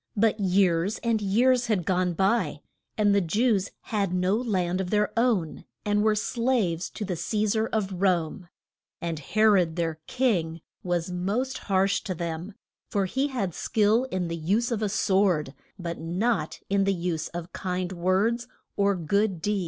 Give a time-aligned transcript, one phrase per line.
[0.17, 2.61] But years and years had gone by,
[2.97, 7.15] and the Jews had no land of their own, and were as slaves to the
[7.15, 8.47] Ce sar of Rome.
[8.99, 12.55] And He rod, their king, was most harsh to them,
[12.89, 17.27] for he had skill in the use of a sword, but not in the use
[17.27, 19.59] of kind words, or good deeds.